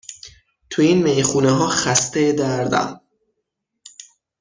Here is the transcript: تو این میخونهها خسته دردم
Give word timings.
تو 0.69 0.81
این 0.81 1.03
میخونهها 1.03 1.67
خسته 1.69 2.31
دردم 2.31 3.01